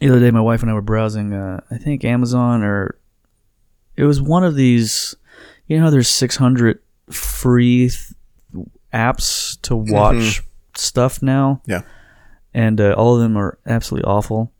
the 0.00 0.08
other 0.08 0.20
day 0.20 0.30
my 0.30 0.40
wife 0.40 0.62
and 0.62 0.70
I 0.70 0.74
were 0.74 0.82
browsing 0.82 1.32
uh, 1.32 1.60
I 1.70 1.78
think 1.78 2.04
Amazon 2.04 2.62
or 2.62 2.98
it 3.96 4.04
was 4.04 4.20
one 4.22 4.44
of 4.44 4.54
these 4.54 5.14
you 5.66 5.76
know 5.76 5.84
how 5.84 5.90
there's 5.90 6.08
600 6.08 6.78
free 7.10 7.90
th- 7.90 8.14
apps 8.92 9.60
to 9.62 9.76
watch 9.76 10.42
stuff 10.76 11.22
now? 11.22 11.60
Yeah. 11.66 11.82
and 12.54 12.80
uh, 12.80 12.94
all 12.96 13.14
of 13.14 13.20
them 13.20 13.36
are 13.36 13.58
absolutely 13.66 14.08
awful. 14.08 14.52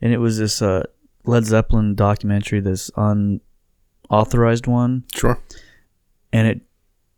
And 0.00 0.12
it 0.12 0.18
was 0.18 0.38
this 0.38 0.62
uh, 0.62 0.84
Led 1.24 1.44
Zeppelin 1.44 1.94
documentary 1.94 2.60
this 2.60 2.90
unauthorized 2.96 4.66
one. 4.66 5.04
Sure. 5.14 5.38
and 6.32 6.46
it 6.48 6.60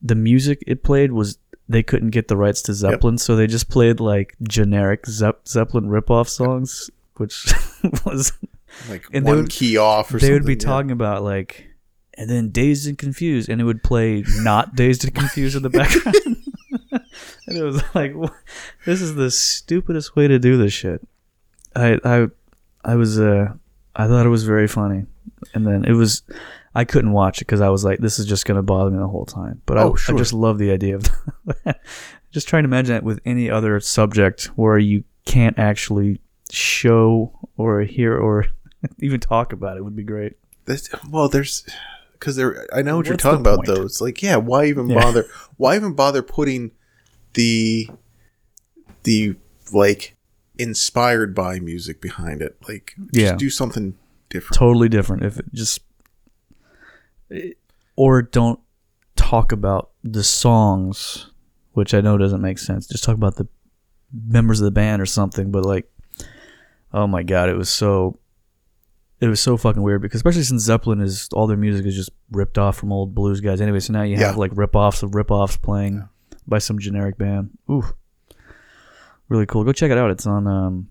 the 0.01 0.15
music 0.15 0.63
it 0.67 0.83
played 0.85 1.13
was 1.13 1.39
they 1.69 1.83
couldn't 1.83 2.11
get 2.11 2.29
the 2.29 2.37
rights 2.37 2.63
to 2.63 2.73
Zeppelin, 2.75 3.19
so 3.19 3.37
they 3.37 3.47
just 3.47 3.69
played 3.69 4.01
like 4.01 4.37
generic 4.49 5.07
Zepp- 5.07 5.47
Zeppelin 5.47 5.89
ripoff 5.89 6.29
songs, 6.29 6.91
which 7.19 7.53
was 8.05 8.33
Like 8.89 9.05
And 9.13 9.25
one 9.25 9.37
would- 9.39 9.51
key 9.51 9.77
off 9.77 10.13
or 10.15 10.19
they 10.19 10.33
would 10.33 10.45
be 10.47 10.53
yeah. 10.55 10.59
talking 10.59 10.91
about 10.91 11.23
like, 11.23 11.67
and 12.17 12.29
then 12.29 12.51
Dazed 12.51 12.87
and 12.89 12.99
Confused, 12.99 13.49
and 13.49 13.61
it 13.61 13.65
would 13.65 13.83
play 13.83 14.25
not 14.41 14.75
Dazed 14.75 15.05
and 15.05 15.15
Confused 15.15 15.57
in 15.57 15.63
the 15.63 15.71
background, 15.71 16.17
and 17.47 17.57
it 17.59 17.63
was 17.63 17.83
like, 17.95 18.13
this 18.87 19.01
is 19.01 19.15
the 19.15 19.31
stupidest 19.31 20.17
way 20.17 20.27
to 20.29 20.39
do 20.39 20.57
this 20.57 20.73
shit. 20.73 21.01
I 21.77 21.99
I 22.05 22.27
I 22.85 22.95
was 22.97 23.21
uh 23.21 23.53
I 23.95 24.07
thought 24.09 24.27
it 24.27 24.31
was 24.31 24.45
very 24.45 24.67
funny, 24.69 25.07
and 25.55 25.67
then 25.67 25.85
it 25.85 25.93
was. 25.93 26.23
I 26.75 26.85
couldn't 26.85 27.13
watch 27.13 27.39
it 27.41 27.47
because 27.47 27.61
I 27.61 27.71
was 27.71 27.85
like, 27.85 27.99
"This 27.99 28.19
is 28.21 28.27
just 28.27 28.45
gonna 28.47 28.63
bother 28.63 28.91
me 28.91 28.99
the 28.99 29.09
whole 29.09 29.27
time." 29.27 29.63
But 29.67 29.79
Oh, 29.79 29.95
I, 29.95 29.97
sure. 29.97 30.15
I 30.15 30.19
just 30.19 30.33
love 30.33 30.59
the 30.59 30.71
idea 30.71 30.95
of 30.97 31.05
just 32.31 32.47
trying 32.49 32.63
to 32.65 32.69
imagine 32.69 32.95
that 32.95 33.03
with 33.05 33.21
any 33.25 33.51
other 33.51 33.81
subject 33.81 34.47
where 34.57 34.79
you 34.79 35.03
can't 35.25 35.59
actually 35.59 36.21
show 36.51 37.39
or 37.57 37.83
hear 37.83 38.17
or 38.17 38.47
even 38.99 39.21
talk 39.21 39.53
about 39.53 39.77
it 39.77 39.85
would 39.85 39.97
be 39.97 40.03
great. 40.05 40.35
That's, 40.65 40.89
well, 41.11 41.29
there's 41.29 41.65
because 42.13 42.37
there. 42.37 42.67
I 42.75 42.83
know 42.83 42.97
what 42.97 43.07
you're 43.07 43.17
talking 43.17 43.41
about, 43.41 43.65
point? 43.65 43.69
though. 43.69 43.83
It's 43.83 44.01
like, 44.01 44.23
yeah, 44.23 44.37
why 44.37 44.67
even 44.67 44.89
Yeah. 44.91 45.01
bother? 45.01 45.27
Why 45.57 45.77
even 45.77 45.95
bother 45.95 46.23
putting 46.23 46.73
the 47.35 47.89
the 49.05 49.37
like 49.73 50.17
inspired 50.59 51.35
by 51.35 51.61
music 51.61 52.01
behind 52.01 52.43
it? 52.43 52.57
Like, 52.69 52.95
Yeah. 53.13 53.37
do 53.37 53.49
something 53.51 53.95
different. 54.29 54.59
Totally 54.59 54.89
different. 54.89 55.23
If 55.25 55.39
it 55.39 55.47
just 55.55 55.81
or 57.97 58.23
don't 58.23 58.61
talk 59.17 59.53
about 59.53 59.91
the 60.05 60.25
songs, 60.25 61.31
which 61.73 61.95
I 61.95 62.01
know 62.01 62.17
doesn't 62.19 62.41
make 62.43 62.59
sense. 62.59 62.87
Just 62.87 63.05
talk 63.05 63.15
about 63.15 63.37
the 63.37 63.47
members 64.13 64.61
of 64.61 64.65
the 64.65 64.71
band 64.71 65.03
or 65.03 65.07
something. 65.07 65.51
But 65.51 65.65
like, 65.65 65.91
oh 66.93 67.07
my 67.07 67.23
god, 67.23 67.49
it 67.49 67.55
was 67.57 67.69
so. 67.71 68.19
It 69.21 69.27
was 69.27 69.41
so 69.41 69.57
fucking 69.57 69.83
weird 69.83 70.01
because 70.01 70.19
especially 70.21 70.45
since 70.45 70.63
Zeppelin 70.63 71.01
is 71.01 71.29
all 71.33 71.49
their 71.49 71.57
music 71.57 71.85
is 71.87 71.97
just 71.97 72.11
ripped 72.31 72.57
off 72.57 72.77
from 72.77 72.93
old 72.93 73.17
blues 73.17 73.41
guys 73.41 73.61
anyway. 73.61 73.81
So 73.81 73.93
now 73.93 74.03
you 74.03 74.17
have 74.17 74.35
Yeah. 74.35 74.39
like 74.39 74.53
rip-offs 74.55 75.03
of 75.03 75.17
rip-offs 75.17 75.57
playing 75.57 76.09
by 76.47 76.59
some 76.59 76.79
generic 76.79 77.19
band. 77.19 77.51
Ooh, 77.69 77.83
really 79.29 79.45
cool. 79.45 79.65
Go 79.65 79.73
check 79.73 79.91
it 79.91 79.99
out. 79.99 80.13
It's 80.13 80.25
on 80.25 80.47
um, 80.47 80.89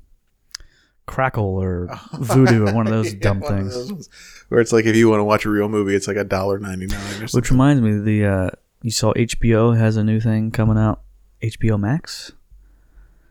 Crackle 1.05 1.45
or 1.55 1.87
Vudu 2.15 2.67
or 2.69 2.73
one 2.75 2.85
of 2.85 2.91
those 2.91 3.13
Yeah, 3.13 3.19
dumb 3.21 3.41
things. 3.41 3.73
those 3.73 4.09
Where 4.49 4.59
it's 4.59 4.73
like 4.73 4.83
if 4.83 4.97
you 4.97 5.07
want 5.09 5.21
to 5.21 5.23
watch 5.23 5.45
a 5.45 5.49
real 5.49 5.69
movie, 5.69 5.95
it's 5.95 6.07
like 6.09 6.17
a 6.17 6.25
dollar 6.25 6.59
ninety 6.59 6.87
nine 6.87 7.27
Which 7.31 7.49
reminds 7.49 7.81
me, 7.81 7.97
the 7.99 8.25
uh, 8.25 8.49
you 8.81 8.91
saw 8.91 9.13
HBO 9.13 9.77
has 9.77 9.95
a 9.95 10.03
new 10.03 10.19
thing 10.19 10.51
coming 10.51 10.77
out, 10.77 11.01
HBO 11.41 11.79
Max, 11.79 12.33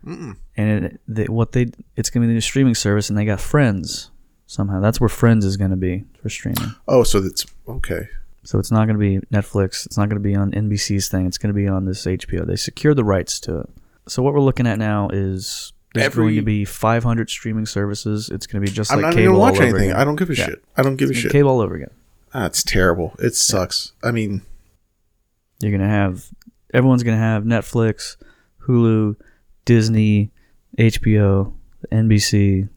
Mm-mm. 0.05 0.37
and 0.57 0.85
it, 0.85 1.01
they, 1.09 1.25
what 1.25 1.53
they 1.53 1.67
it's 1.97 2.11
gonna 2.11 2.25
be 2.25 2.29
the 2.29 2.35
new 2.35 2.41
streaming 2.41 2.75
service, 2.75 3.09
and 3.09 3.19
they 3.19 3.25
got 3.25 3.41
Friends 3.41 4.11
somehow. 4.47 4.81
That's 4.81 5.01
where 5.01 5.09
Friends 5.09 5.45
is 5.45 5.57
gonna 5.57 5.77
be 5.77 6.05
for 6.23 6.29
streaming. 6.29 6.75
Oh, 6.89 7.03
so 7.03 7.21
that's 7.21 7.45
okay. 7.69 8.09
So 8.45 8.59
it's 8.59 8.71
not 8.71 8.87
gonna 8.87 8.99
be 8.99 9.19
Netflix. 9.33 9.87
It's 9.87 9.97
not 9.99 10.09
gonna 10.09 10.21
be 10.21 10.37
on 10.37 10.53
NBC's 10.53 11.09
thing. 11.09 11.27
It's 11.27 11.39
gonna 11.39 11.55
be 11.55 11.67
on 11.67 11.85
this 11.87 12.05
HBO. 12.07 12.47
They 12.47 12.57
secured 12.57 12.97
the 12.97 13.05
rights 13.05 13.41
to 13.41 13.61
it. 13.61 13.71
So 14.09 14.23
what 14.23 14.33
we're 14.35 14.41
looking 14.41 14.67
at 14.69 14.79
now 14.79 15.09
is 15.13 15.73
there's 15.95 16.07
Every- 16.07 16.25
going 16.27 16.35
to 16.37 16.43
be 16.43 16.65
500 16.65 17.29
streaming 17.31 17.67
services. 17.67 18.29
It's 18.31 18.47
gonna 18.47 18.65
be 18.65 18.71
just 18.71 18.93
I'm 18.93 18.99
like 19.01 19.07
not 19.07 19.15
cable 19.15 19.35
all 19.37 19.41
watch 19.41 19.57
anything. 19.61 19.91
again. 19.91 19.97
I 19.97 20.05
don't 20.05 20.15
give 20.17 20.31
a 20.31 20.37
Yeah. 20.37 20.45
shit. 20.47 20.65
I 20.77 20.83
don't 20.83 20.95
give 20.97 21.09
a 21.09 21.13
It's 21.13 21.21
gonna 21.21 21.23
shit. 21.23 21.33
Cable 21.33 21.51
all 21.51 21.61
over 21.61 21.75
again. 21.75 21.91
That's 22.33 22.63
terrible. 22.63 23.17
It 23.19 23.35
sucks. 23.35 23.93
I 24.03 24.13
mean, 24.13 24.43
You're 25.61 25.73
gonna 25.73 25.89
have 25.89 26.27
everyone's 26.73 27.03
gonna 27.03 27.17
have 27.17 27.43
Netflix, 27.45 28.17
Hulu, 28.69 29.17
Disney, 29.67 30.31
HBO, 30.79 31.53
NBC, 31.93 32.71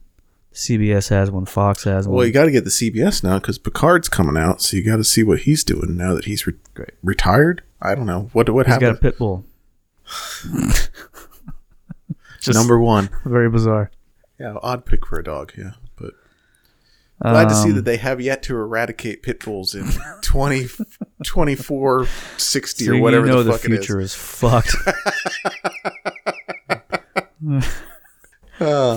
CBS 0.52 1.08
has 1.08 1.30
one, 1.30 1.46
Fox 1.46 1.84
has 1.84 2.06
one. 2.06 2.16
well, 2.18 2.26
you 2.26 2.32
got 2.32 2.44
to 2.44 2.50
get 2.50 2.64
the 2.64 2.70
CBS 2.70 3.22
now 3.24 3.38
because 3.38 3.56
Picard's 3.58 4.08
coming 4.10 4.36
out, 4.36 4.60
so 4.60 4.76
you 4.76 4.82
got 4.84 4.96
to 4.96 5.04
see 5.04 5.22
what 5.22 5.40
he's 5.40 5.64
doing 5.64 5.96
now 5.96 6.14
that 6.14 6.26
he's 6.26 6.46
re- 6.46 6.54
retired. 7.02 7.62
I 7.80 7.94
don't 7.94 8.04
know 8.06 8.28
what 8.34 8.50
what 8.50 8.66
He's 8.66 8.74
got 8.76 8.82
a 8.82 8.86
happened. 8.88 9.00
pit 9.00 9.18
bull. 9.18 9.46
Just 12.40 12.56
Number 12.58 12.78
one, 12.80 13.10
very 13.24 13.50
bizarre. 13.50 13.90
yeah, 14.38 14.56
odd 14.62 14.84
pick 14.86 15.04
for 15.06 15.18
a 15.18 15.24
dog. 15.24 15.52
Yeah, 15.56 15.72
but 15.96 16.14
glad 17.22 17.48
to 17.50 17.54
see 17.54 17.68
Um, 17.68 17.74
that 17.76 17.84
they 17.84 17.98
have 17.98 18.18
yet 18.20 18.42
to 18.44 18.56
eradicate 18.56 19.22
pit 19.22 19.44
bulls 19.44 19.74
in 19.74 19.86
20, 20.22 20.66
24, 21.24 22.06
60 22.38 22.84
so 22.86 22.92
or 22.92 22.98
whatever 23.00 23.26
you 23.26 23.32
know 23.32 23.42
the 23.42 23.52
the, 23.52 23.58
fuck 23.58 23.64
it 23.66 23.72
is. 23.72 23.78
future 23.86 24.00
is 24.00 24.14
fucked. 24.14 24.74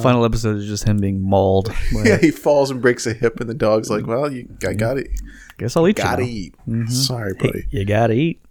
Uh, 0.06 0.09
Final 0.09 0.25
episode 0.25 0.58
is 0.58 0.68
just 0.68 0.84
him 0.86 0.97
being 0.97 1.22
mauled. 1.22 1.74
Like, 1.94 2.06
yeah, 2.06 2.18
he 2.18 2.31
falls 2.31 2.72
and 2.72 2.81
breaks 2.81 3.06
a 3.08 3.14
hip, 3.14 3.40
and 3.40 3.50
the 3.50 3.53
dog's 3.53 3.90
like, 3.90 4.06
"Well, 4.08 4.31
you, 4.31 4.47
I 4.68 4.74
got 4.74 4.97
it, 4.97 5.08
Guess 5.58 5.78
I'll 5.78 5.88
eat 5.88 5.97
You 5.97 6.03
gotta 6.03 6.25
you. 6.25 6.52
now. 6.68 6.84
eat." 6.84 6.88
Mhm. 6.88 6.91
Sorry, 6.91 7.34
Hey, 7.40 7.47
buddy. 7.47 7.66
you 7.69 7.86
gotta 7.86 8.14
eat. 8.14 8.41